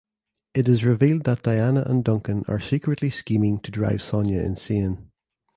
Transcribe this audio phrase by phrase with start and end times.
[0.55, 5.11] It is revealed that Diana and Duncan are secretly scheming to drive Sonia insane.